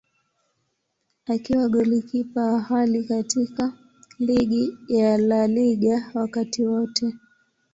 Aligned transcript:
Akiwa 1.27 1.67
golikipa 1.69 2.41
wa 2.53 2.59
ghali 2.63 3.03
katika 3.03 3.73
ligi 4.19 4.77
ya 4.87 5.17
La 5.17 5.47
Liga 5.47 6.11
wakati 6.13 6.65
wote. 6.65 7.13